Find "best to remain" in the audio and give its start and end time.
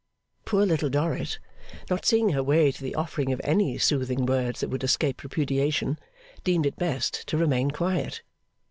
6.75-7.69